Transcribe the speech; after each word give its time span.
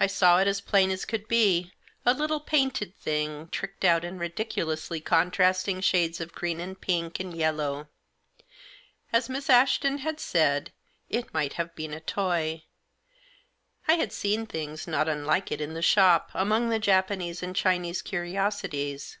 I 0.00 0.06
saw 0.06 0.38
it 0.38 0.48
as 0.48 0.62
plain 0.62 0.90
as 0.90 1.04
could 1.04 1.28
be. 1.28 1.72
A 2.06 2.14
little 2.14 2.40
painted 2.40 2.96
thing, 2.98 3.48
tricked 3.48 3.84
out 3.84 4.02
in 4.02 4.16
ridiculously 4.18 4.98
contrasting 4.98 5.82
shades 5.82 6.22
of 6.22 6.32
green, 6.32 6.58
and 6.58 6.80
pink, 6.80 7.20
and 7.20 7.36
yellow. 7.36 7.88
As 9.12 9.28
Miss 9.28 9.50
Ashton 9.50 9.98
had 9.98 10.20
said, 10.20 10.72
it 11.10 11.34
might 11.34 11.52
have 11.60 11.74
been 11.76 11.92
a 11.92 12.00
toy. 12.00 12.64
I 13.86 13.96
had 13.96 14.10
seen 14.14 14.46
things 14.46 14.86
not 14.86 15.06
unlike 15.06 15.52
it 15.52 15.60
in 15.60 15.74
the 15.74 15.82
shop, 15.82 16.30
among 16.32 16.70
the 16.70 16.78
Japanese 16.78 17.42
and 17.42 17.54
Chinese 17.54 18.00
curiosities. 18.00 19.18